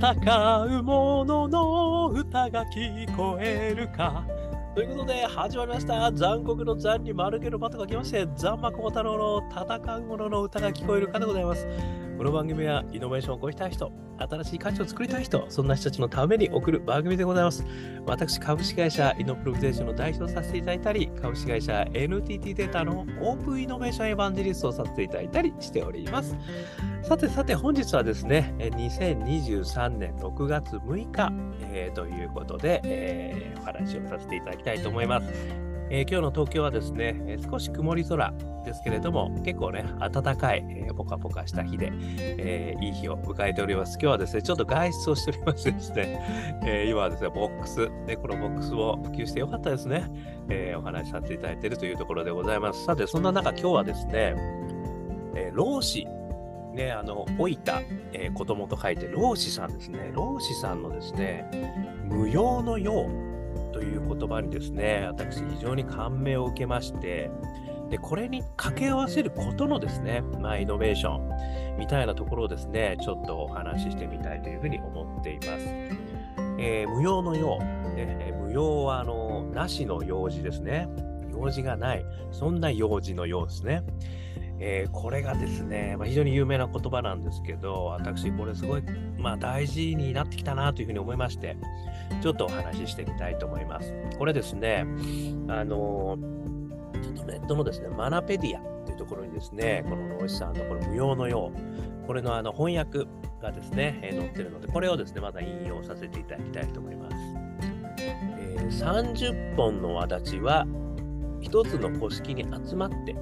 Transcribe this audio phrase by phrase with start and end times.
[0.00, 0.14] 戦
[0.78, 4.24] う者のの歌が聞こえるか。
[4.74, 6.10] ということで、始まりました。
[6.10, 11.66] 残酷の残に丸けのバトが来まして、ザンマコモ太郎の戦う者の歌が聞こえるかでございます。
[12.20, 17.64] この番組はイノベーションを起こしたい人、新しい価値を作りたい人、そんな人たちのために送る番組でございます。
[18.04, 26.36] 私、株式会社イノプロビゼーションの代表をさせていただいたり、株式会社 NTT データのオープンイノベーションエヴァンジリストをさせていただいたりしております。
[27.04, 31.32] さてさて、本日はですね、2023年6月6日、
[31.72, 35.69] えーということで、えーお話をさせていただきたいと思います。
[35.92, 38.32] えー今日の東京はですね、えー少し曇り空
[38.64, 43.94] ですけれども、結構ね、暖かい、えーポカポカした日で、えーいい日を迎えております。
[43.94, 46.20] 今日はですね、ちょっと外出をしておりましてですね、
[46.64, 50.04] えー今はですね、ボックス、ね、このボックスを普及してよかったですね、
[50.48, 52.84] えーお話しさせていただいているというところでございます。
[52.84, 54.34] さて、そんな中、今日はですね、
[55.34, 56.06] えー老子、
[56.74, 57.80] ね、あの、老いた、
[58.12, 61.50] えー子供と書いて、老子さんですね、老子さんのですね、
[62.08, 63.06] 無用の用
[63.80, 67.30] という言葉にですね、私非常に感銘を受けまして、
[67.88, 75.48] で、これに掛け合わせることのですね、まあ、イノベーションみたいなところをですね、ちょっとお話ししてみたいというふうに思っています。
[76.58, 80.88] えー無用の用、ね、無用はあの、なしの用事ですね。
[81.32, 83.82] 用事がない、そんな用事のようですね。
[84.62, 88.82] えーこれがですね、まあ、非常に有名な言葉なんですけど、私、これすごい、
[89.18, 91.56] まあ、大事になってきたなというふうに思いまして、
[92.20, 93.92] ちょっとお話ししてみたいと思います。
[94.18, 94.84] これですね、
[95.48, 96.18] あの
[97.02, 101.52] ちょっとネットのですね、マナペディアというところにですね、この老子さんのこの無用のよ
[102.04, 103.06] う、これのあの翻訳
[103.40, 107.16] がですね、えー載ってるので、これをですね、また引用させていただきたいと思います。
[107.98, 110.66] えー30本の轍は
[111.40, 113.16] 一つの古式に集まって、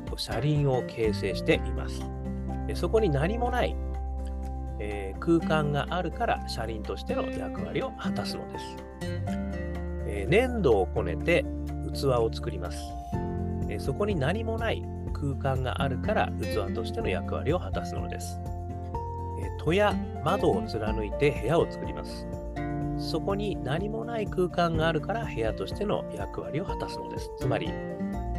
[0.00, 2.00] 車輪を形成しています。
[2.74, 3.76] そこに何もない、
[4.78, 8.64] えー空間があるから車輪としての役割を果たすのです。
[10.06, 11.44] えー粘土をこねて
[11.92, 12.78] 器を作ります、
[13.68, 14.82] えーそこに何もない
[15.12, 18.40] 空間があるから器としての役割を果たすのです。
[19.40, 19.94] え戸や
[20.24, 22.26] 窓を貫いて部屋を作ります。
[22.98, 27.30] そこに何もない空間があるから部屋としての役割を果たすのです。
[27.38, 27.68] つまり、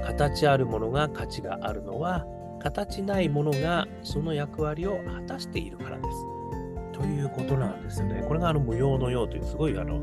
[0.06, 2.26] 形あるものが価値があるのは、
[2.60, 6.10] 形ないものがその役割を果たしているからです。
[6.94, 8.24] ということなんですよね。
[8.28, 10.00] これがあの無用の用というすごいあの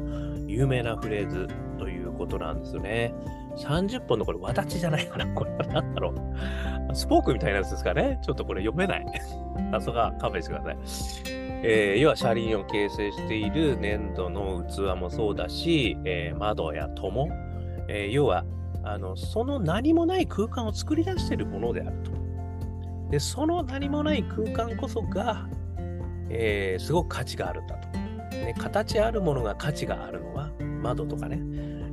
[0.47, 3.15] 有名なフレーズということなんですよね。
[3.57, 5.27] 30本のこれ、わだちじゃないかな。
[5.35, 6.95] これは何だろう。
[6.95, 8.19] スポークみたいなやつですかね。
[8.23, 9.07] ちょっとこれ読めない。
[9.73, 10.79] あそこは勘弁してください。
[11.63, 17.29] えー要は車輪を形成している粘土の器もそうだし、えー窓や戸も、
[17.89, 18.45] えー要は
[18.83, 22.11] あのその何もない空間を作り出しているものであると。
[23.11, 25.49] で、その何もない空間こそが、
[26.29, 27.89] えーすごく価値があるんだと。
[28.31, 31.41] ね、形あるものが価値があるのは、窓とかね、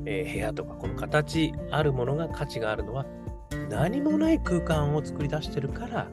[0.05, 3.05] えー部屋とか、この形あるものが価値があるのは、
[3.69, 6.07] 何もない空間を作り出してるから、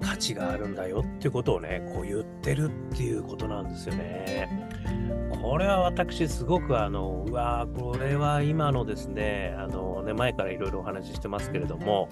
[0.00, 4.55] 価値があるんだよっていうことをね、こう言ってるっていうことなんですよね。
[5.46, 12.08] これは私すごくあの、うわーこれは今のですね、あのね、前からいろいろお話ししてますけれども、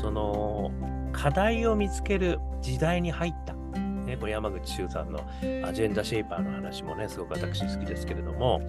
[0.00, 0.70] その、
[1.12, 3.52] 課題を見つける時代に入った。
[3.52, 5.20] ね、これ山口周さんの
[5.64, 8.62] アジェンダシェイパーの話もね、すごく私好きですけれども、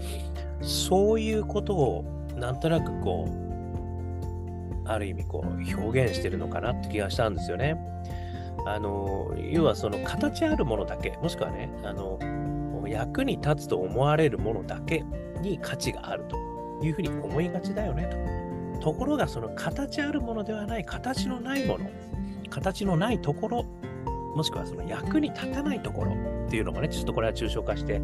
[0.62, 2.03] そういうことを
[2.36, 7.78] なんとなくこう、ある意味こう表現してるのかなって気がしたんですよね。
[8.66, 12.19] あの、要はその形あるものだけ、もしくはね、あの、
[12.94, 15.04] 役に立つと思われるものだけ
[15.42, 16.38] に価値があると
[16.81, 18.09] いうふうに思いがちだよね
[18.80, 18.92] と。
[18.92, 21.86] ところがその形あるものではない形のないもの、
[22.50, 23.66] 形のないところ、
[24.36, 28.00] もしくはその役に立たないところっていうのがね、ちょっとこれは抽象化して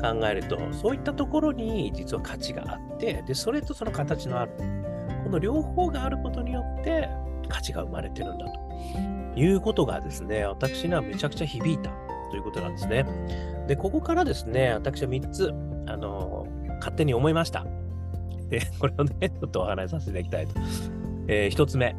[0.00, 4.52] 考えると、そういったところに実は価値があって、で、それとその形のある、
[5.24, 7.08] この両方があることによって
[7.48, 11.90] 価値が生まれてるんだということがですね、私にはめちゃくちゃ響いた
[12.36, 13.06] ということなんですね。
[13.66, 15.54] で、ここからですね、私は3つ、
[15.86, 16.46] あの
[16.80, 17.64] 勝手に思いました。
[18.50, 20.60] で、これをね、ちょっとお話しさせていただきたいと。
[21.28, 21.96] えー1つ目。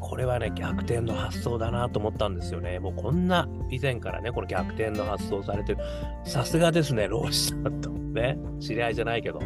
[0.00, 2.78] これはね、逆転の発想だなと思ったんですよね。
[2.78, 5.78] もうこんな以前からね、この逆転の発想されてる。
[6.24, 9.40] さすがですね、老子さんとね、知り合いじゃないけど。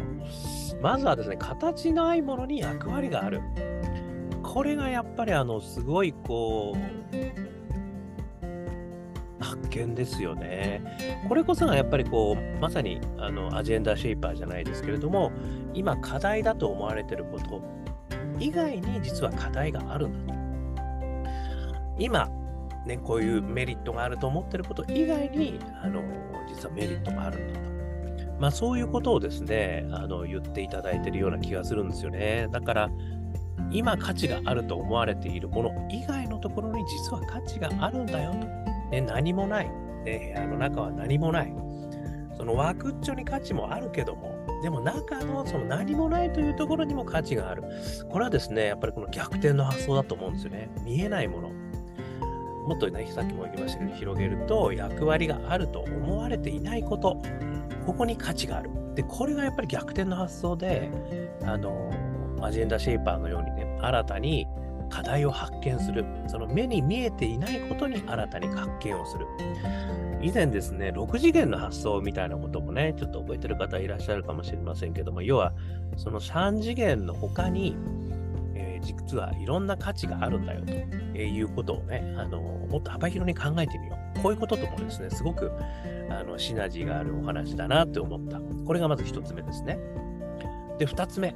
[0.81, 3.41] まずはですね、形ないものに役割がある。
[4.41, 7.44] これがやっぱりあの、すごいこう、
[9.75, 10.81] 見ですよね。
[11.27, 15.31] これこそがやっぱりこう、まさにあのアジェンダシェイパーじゃないですけれども、
[15.73, 17.61] 今課題だと思われてること
[18.39, 20.39] 以外に実は課題があるんだと。
[21.97, 22.29] 今、
[22.85, 26.01] ね、こういうメリットがあると思ってること以外に、あの、
[26.47, 27.65] 実はメリットがあるんだと。
[28.39, 32.47] まあそういうことをですね、あの、言っていただいてるような気がするんですよね。
[32.51, 32.89] だから、
[33.71, 38.54] 今価値があると思われているもの以外のところに実は価値があるんだよと。
[38.91, 39.69] ね、何もない。
[40.03, 41.53] ね、部屋の中は何もない。
[42.37, 47.63] その枠っちょに価値もあるけども、でも中のその何もないというところにも価値がある。
[48.09, 50.69] これはですね、やっぱりこの逆転の発想だと思うんですよね。
[50.83, 51.49] 見えないもの。
[52.67, 57.21] もっとね、さっきも言いましたけど、広げると役割があると思われていないこと。
[57.85, 58.71] ここに価値がある。
[58.95, 60.89] で、これがやっぱり逆転の発想で、
[61.43, 61.91] あの、
[62.41, 64.47] アジェンダシェイパーのようにね、新たに
[64.89, 66.05] 課題を発見する。
[66.27, 69.25] その目に見えていないことに新たに発見をする。
[70.21, 75.53] 以前ですね、6次元の発想みたいなこともね、ちょっと覚えてる方いらっしゃるかもしれませんけども、要は、
[75.97, 77.75] その3次元の他に、
[78.55, 80.71] えー、実はいろんな価値があるんだよと
[81.17, 84.19] いうことをね、あのもっと幅広に考えてみよう。
[84.21, 85.51] こういうことともですね、すごく
[86.09, 88.39] あのシナジーがあるお話だなって思った。
[88.65, 89.77] これがまず1つ目ですね。
[90.79, 91.35] で、2つ目。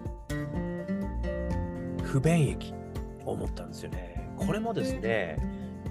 [2.04, 2.74] 不便益。
[3.26, 4.34] 思ったんですよね。
[4.38, 5.38] これもですね、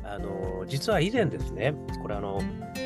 [0.05, 2.41] あの実は以前ですね、これあの、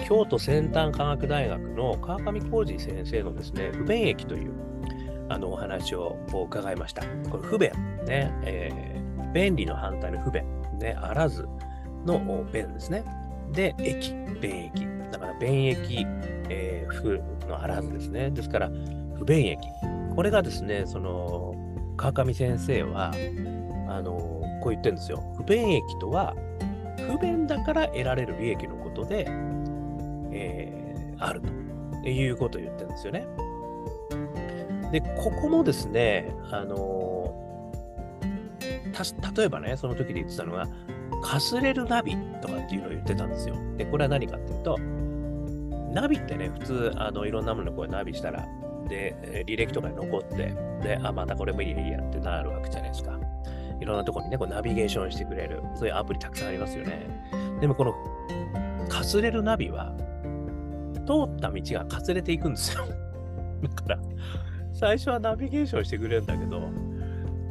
[0.06, 4.52] 京都先端科学大学の川上浩二先生のですね、不便益という
[5.28, 7.02] あのお話を伺いました。
[7.30, 7.70] これ不便、
[8.06, 10.44] ね、えー、便利の反対の不便、
[10.78, 11.46] ね、あらず
[12.04, 13.04] の便ですね。
[13.52, 14.86] で、駅、便益。
[15.12, 16.06] だから便益、
[16.48, 18.30] えー、不のあらずですね。
[18.30, 18.70] ですから、
[19.16, 19.58] 不便益。
[20.14, 21.54] これがですね、その、
[21.96, 23.12] 川上先生は、
[23.96, 24.12] あの
[24.60, 25.22] こう言ってるんですよ。
[25.36, 26.34] 不便益とは、
[27.10, 29.26] 不便だから得られる利益のことで、
[30.32, 31.40] えー、ある
[32.02, 33.26] ということを言ってるんですよね。
[34.90, 37.02] で、ここもですね、あの
[39.36, 40.66] 例えばね、その時で言ってたのが、
[41.22, 43.56] かすれるナビとかっていうのを言ってたんですよ。
[43.76, 44.78] で、これは何かっていうと、
[45.92, 48.46] ナビってね、普通、あのいろんなものこうナビしたら、
[48.88, 53.18] で、履歴とかに残って、で、あ、またこれもいいやってなるわけじゃないですか。
[53.82, 57.06] いろんなところにね、こうナビゲーションしてくれる、そういうアプリたくさんありますよね。
[57.60, 57.94] でもこの、
[58.88, 59.92] かすれるナビは、
[61.04, 62.84] 通った道がかすれていくんですよ。
[63.62, 63.98] だから、
[64.72, 66.60] 最初はナビゲーションしてくれるんだけど、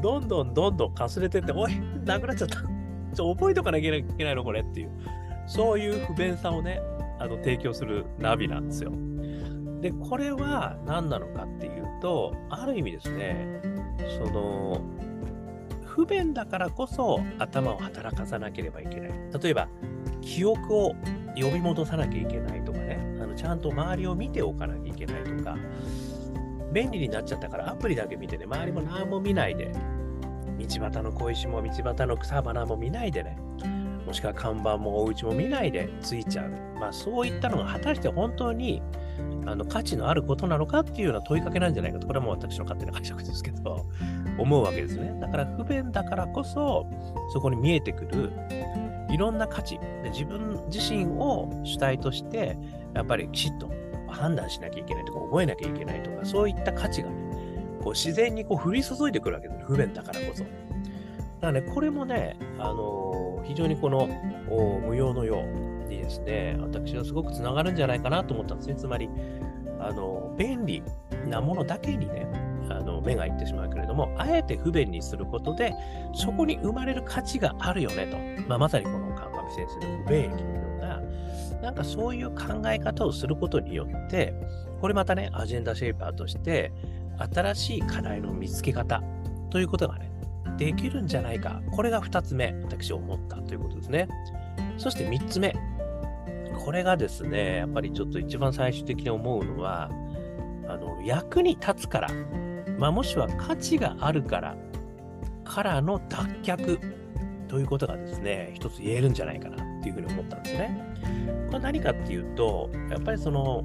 [0.02, 1.74] どんどんどんどんかすれてって、おい、
[2.06, 2.58] なくなっちゃった。
[3.14, 4.90] ちょ、覚えとかなきゃいけないの、これっていう。
[5.48, 6.82] そういう不便さをね、
[7.20, 8.92] あの提供するナビなんですよ。
[9.82, 13.62] で、これは何なのかっていうと、ある意味ですね、
[14.18, 14.82] その、
[15.96, 19.12] 不便だからこそ頭を働かさなければいけない。
[19.42, 19.68] 例えば、
[20.22, 20.96] 記憶を
[21.36, 25.58] 呼び戻さなきゃいけないとかね、あのちゃんと周りを見ておかなきゃいけないとか、
[26.72, 29.74] 便利になっちゃったからアプリだけ見てね、周りも何も見ないで、
[30.60, 33.38] 道端の小石も道端の草花も見ないでね、
[34.06, 36.50] もしくは看板もお家も見ないでついちゃう。
[36.80, 38.82] まあそういったのが果たして本当に
[39.46, 43.86] あの価値のあることなのかっていうような問いかけなんじゃないかと、これはもう私の勝手な解釈ですけど、
[44.42, 45.16] 思うわけですね。
[45.20, 46.88] だから不便だからこそ、
[47.34, 48.32] そこに見えてくる
[49.12, 52.58] いろんな価値で、自分自身を主体として、
[52.94, 53.70] やっぱりきちっと
[54.08, 57.16] 判断しなきゃいけないとか、覚えなきゃいけないとか、そういった価値がね、
[57.84, 59.58] こう自然にこう降り注いでくるわけです。
[59.58, 60.44] ね不便だからこそ。
[60.44, 60.52] だか
[61.42, 64.08] らね、これもね、あのー、非常にこの
[64.86, 68.76] 無用のようにですね、私はすごくつながるんじゃないかなと思ったんですね。
[68.76, 69.10] つまり、
[69.80, 70.84] あの便利
[71.28, 72.28] なものだけにね、
[72.70, 73.61] あの目がいってしまう
[74.08, 75.74] も、あえて不便にすることで、
[76.14, 78.18] そこに生まれる価値があるよねと。
[78.48, 81.02] まあ、まさにこの川上先生の不便益のような、
[81.62, 84.34] なんかそういう考え方をすることによって、
[84.80, 86.72] これまたね、アジェンダシェイパーとして、
[87.34, 89.04] 新しい課題の見つけ方
[89.52, 90.12] ということがね、
[90.58, 91.62] できるんじゃないか。
[91.72, 94.08] これが2つ目、私思ったということですね。
[94.78, 95.56] そして3つ目。
[96.64, 99.90] これがですね、やっぱりちょっと一番最終的に思うのは、
[100.68, 102.10] あの役に立つから、
[102.82, 104.58] まあ、もしくは価値があるから、
[105.46, 106.80] からの脱却
[107.48, 110.96] ということがですね、一つ言えるんじゃないかなっていうふうに思ったんですね。
[111.46, 113.64] これ何かっていうと、やっぱりその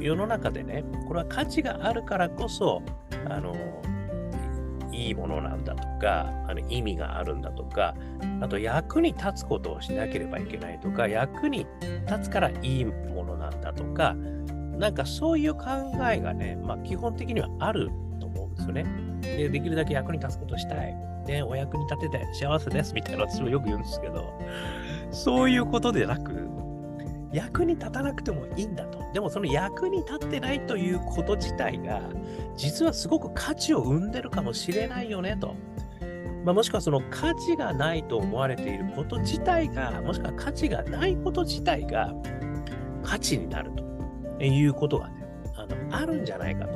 [0.00, 2.82] 世の中でね、これは価値があるからこそ、
[3.26, 3.56] あの、
[4.92, 7.94] いいものなんだとか、あの意味があるんだとか、
[8.42, 11.66] あと役に立つことをしなければいけないとか、役に
[12.06, 14.14] 立つからいいものなんだとか、
[14.78, 15.64] なんかそういう考
[16.12, 17.90] えがね、まあ基本的にはある
[18.56, 18.84] ですよね。
[19.20, 20.94] で、できるだけ役に立つことしたい。
[21.26, 24.32] ね、お役に立てて幸せですみたいな私もよく言うんですけど、
[25.10, 26.48] そういうことでなく、
[27.32, 29.00] 役に立たなくてもいいんだと。
[29.12, 32.00] でもその役に立ってないということ自体が、
[32.56, 35.54] 実はすごく価値を生んでるかもしれないよねと。
[36.44, 42.14] まあ、もしくはその価値がないと思われていること自体が、もしくは価値がないこと自体が
[43.02, 43.72] 価値になる
[44.38, 46.75] ということがね、あのあるんじゃないかと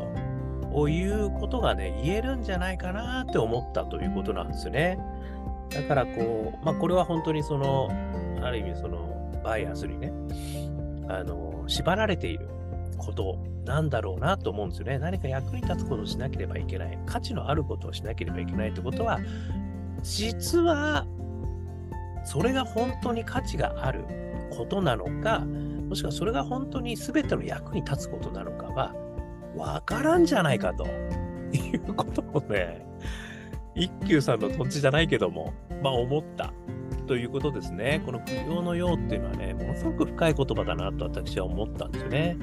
[0.89, 4.99] いうことがね、言えるんじゃないかなって思ったということなんですよね。
[5.71, 7.89] だからこう、まあ、これは本当にその、
[8.43, 10.13] ある意味そのバイアスにね、
[11.09, 12.49] あの、縛られている
[12.99, 14.99] ことなんだろうなと思うんですよね。
[14.99, 16.99] 何か役に立つことをしなければいけない。
[17.07, 19.19] 価値のあることをしなければいけないってことは、
[20.03, 21.07] 実は、
[22.25, 24.05] それが本当に価値がある
[24.51, 28.95] ことなのか、もしくはそれが本当に全ての役に立つことなのかは、
[29.57, 30.87] わからんじゃないかと。
[31.53, 32.87] いうことをね、
[33.75, 35.53] 一休さんの土地じゃないけども、
[35.83, 36.53] まあ思った。
[37.07, 38.01] ということですね。
[38.07, 42.37] この不要のようっていうのはね、ものすごく深い言葉だなと私は思ったんですよね。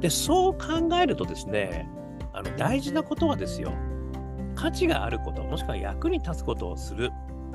[0.00, 1.86] で、そう考えるとですね、
[2.32, 3.72] あの大事なことはですよ、
[4.54, 7.10] 価値があること、もしくは役に立つことをする。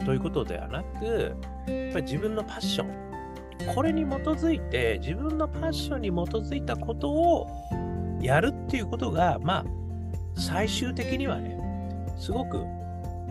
[0.05, 1.35] ということではなく、
[1.67, 7.47] やっぱり自分のパッション、これに基づいて、自分のパッションに基づいたことを
[8.21, 9.65] やるっていうことが、まあ、
[10.35, 11.57] 最終的にはね、
[12.17, 12.65] すごく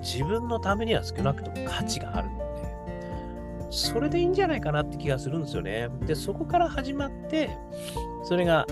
[0.01, 5.89] 自分のためには少なくとも価値があるので、それでいいんじゃないかなって気がするんですよね。
[6.07, 7.51] で、そこから始まって、
[8.25, 8.67] それが、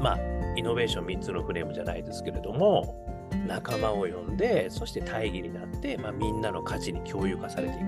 [0.00, 0.18] まあ、
[0.56, 3.02] イノベーション3つのフレームじゃないですけれども、
[3.46, 7.78] 仲間を呼んで、そして大義になって、まあ、みんなの価値に共有化されてい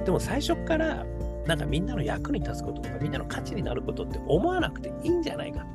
[0.00, 0.04] く。
[0.04, 1.04] でも最初から、
[1.46, 5.66] なんかみんなの役に立つこととか、みんなの価値になることって思わなくていいんじゃないかと。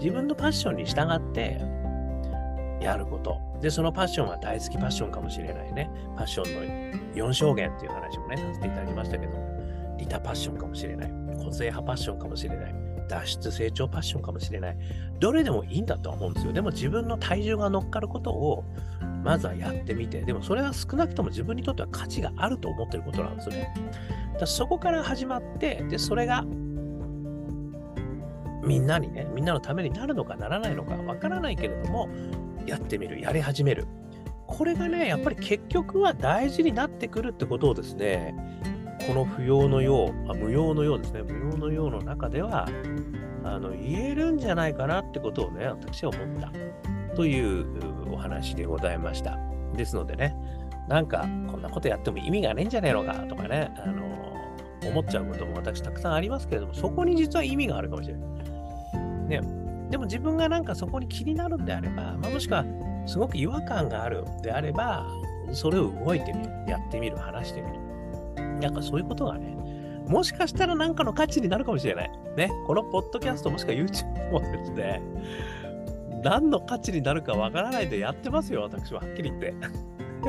[0.00, 1.60] 自分のパッションに従って
[2.80, 3.38] やること。
[3.60, 5.90] で、そのパッションは大好きパッションかもしれないね。
[6.16, 9.32] パッションの4証言っていう話もね、させていただきましたけど、
[9.98, 11.12] リタパッションかもしれない。
[11.44, 12.74] 個性派パッションかもしれない。
[13.08, 14.78] 脱出成長パッションかもしれない。
[15.18, 16.52] どれでもいいんだとは思うんですよ。
[16.52, 18.64] でも自分の体重が乗っかることを
[19.22, 23.74] まずはやってみて、でもそれは少なくとも自分にとっては価値があると思ってることなんですよね。
[24.38, 26.44] だそこから始まって、で、それが
[28.62, 32.08] みんなにね、みんなのためになるのかならないのかわからないけれども、
[32.66, 33.86] やってみる、やり始める。
[34.46, 38.34] これがね、やっぱり結局は大事になってくるってことをですね、
[39.06, 42.68] この不要のよう、あ無用のようですね、無用のようの中では、
[43.44, 46.52] あの言えるんじゃないかなってことをね、私は思った
[47.16, 47.66] という
[48.12, 49.38] お話でございました。
[49.76, 50.36] ですのでね、
[50.88, 54.02] なんかこんなことやっても意味がねえんじゃねえのかとかね、あの
[54.90, 58.30] 思っちゃうことも私たくさんありますけれども、そこに実は意味があるかもしれない。
[59.30, 59.40] ね、
[59.90, 62.64] でも自分がなんかそこに気になるんであれば、まあ、もしくは
[63.06, 65.06] すごく違和感があるんであれば、
[65.52, 67.80] それを動いてみる、やってみる、話してみる。
[68.60, 69.56] なんかそういうことがね、
[70.06, 72.10] もしかしたら何かの価値になるかもしれない。
[72.36, 75.00] ね、このポッドキャストもしくは YouTube もですね、
[76.24, 79.54] 何の価値になるかわからないでやってますよ、私ははっきり言って。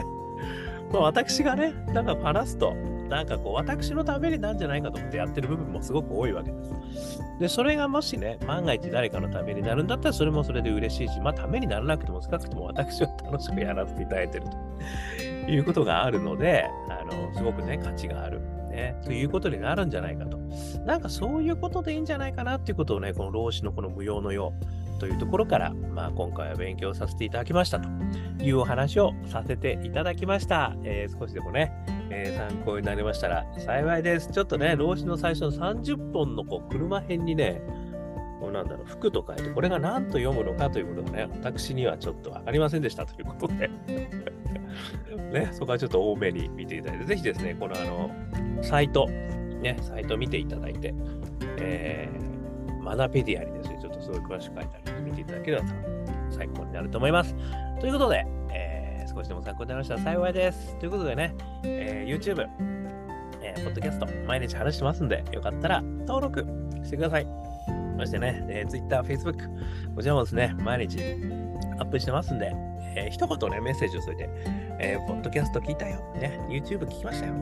[0.93, 2.75] まあ私がね、なんか話すと、
[3.11, 7.19] なんかこう、私のためになんじゃないかと思ってやってる部分もすごく多いわけです。
[7.41, 18.39] で、それがもしね、万が一誰かのためになるんだったら、それもそれで嬉しいし、まあ、ためにならなくても少なくとも私は楽しくやらせていただいてるということがあるので、あの、すごくね、価値がある。
[18.71, 20.37] ね、ということになるんじゃないかと。
[20.85, 27.89] なんかそういうことでいいんじゃないかなっていうことをね、この老子のこの無用のよう、というところから、まあ、今回は勉強させていただきましたと
[28.43, 30.75] いうお話をさせていただきました。
[30.83, 31.73] えー、少しでもね、
[32.13, 34.29] えー、参考になりましたら幸いです。
[34.31, 37.61] ちょっとね、老子の最初の30本のこう車編にね、
[38.41, 43.69] こうなんだろう、服と書いて、これが何と読むのかということがね、私にはちょっと分かりませんでしたということで
[45.31, 48.11] ね、そこはちょっと多めに見ていただいて、ぜひですね、このあの、
[48.61, 50.93] サイト、ね、サイト見ていただいて、
[51.59, 55.63] えー、マナペディアにですね、ちょっとすごい詳しく書いてあるので見ていただければ
[56.29, 57.35] 最高になると思います。
[57.79, 58.70] ということで、えー、
[59.13, 60.79] 少しでも参考になりましたら幸いです。
[60.79, 62.47] ということでね、えー、YouTube、
[63.41, 66.45] えー、ポッドキャスト、毎日話してますんで、よかったら登録
[66.85, 67.27] してください。
[67.99, 69.35] そしてね、えー、Twitter、Facebook、
[69.95, 70.97] こちらもですね、毎日
[71.79, 72.53] アップしてますんで、
[72.95, 74.29] えー、一言ね、メッセージを添えて、
[74.79, 77.33] えー、ポッドキャスト聞いたよ、ね、YouTube 聞きましたよ。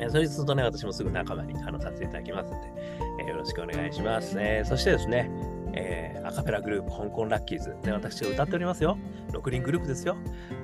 [0.00, 2.72] えそれするとね、私もすぐ仲間にあのさせていただきますので、
[3.20, 4.36] えー、よろしくお願いします。
[4.40, 5.30] えー、そしてですね、
[5.78, 8.98] えー、アカペラグループ、香港ラッキーズ、ね、私が歌っておりますよ。
[9.30, 10.16] 6人グループですよ。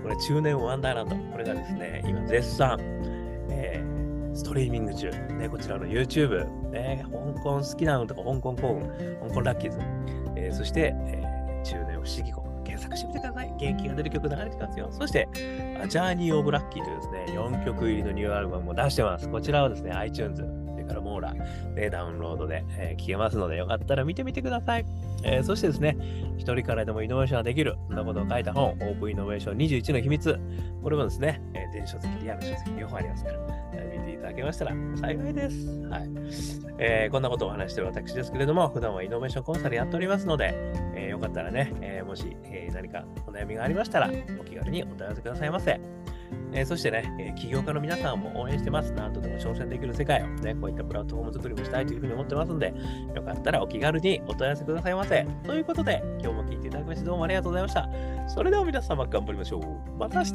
[0.02, 1.16] これ、中年ワンダーランド。
[1.16, 2.78] これがですね、今絶賛、
[3.48, 9.78] えー、ストリーミング中、ね、こちらの YouTube、ね、香港好きなのとか、香港幸運、香港ラッキーズ、
[10.36, 13.54] えー、そして、えー、中年不思議国、検索してみてください。
[13.56, 14.88] 元気が出る曲流れてますよ。
[14.90, 19.28] そして、ジャーニー・オブ・ラッキーというですね、4曲入りのニューアルバムも出してます。
[19.28, 21.34] こちらはですね、iTunes れからモーラ
[21.74, 24.86] でダウンロードで、えー、聞けますので、よかったら見てみてください。
[25.24, 25.96] えー、そしてですね、
[26.36, 30.38] 一人からでもイノベーションができる、そんなことを書いた本、オープンイノベーション21の秘密。
[30.82, 33.38] これもですね、えー、電子書籍、リアル書籍、両方ありますから、
[33.72, 35.66] えー、見ていただけましたら幸いです。
[35.88, 36.10] はい。
[36.78, 40.54] えー、こんなことをお話している私ですけれども、普段はイノベーションコンサルやっておりますので、
[40.94, 44.10] えー、よかったらね、えー、もし、えー、何かお悩みがありましたら、
[44.40, 46.03] お気軽にお問い合わせくださいませ。
[46.52, 48.92] えー、そしてね、えー、起業家の皆さんも応援してます。
[48.92, 52.74] 何度でも挑戦できる世界をね、こういったプラットフォーム作りもしたいというふうに思ってますんで、
[53.14, 55.26] よかったらお気軽にお問い合わせくださいませ。
[55.44, 57.88] ということで、今日も聞いていただきましてどうもありがとうございました。
[58.28, 59.62] それでは皆様頑張りましょう。
[59.98, 60.32] また明日